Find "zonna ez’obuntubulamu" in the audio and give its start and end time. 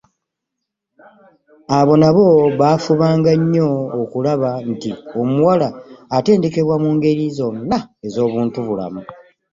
7.37-9.01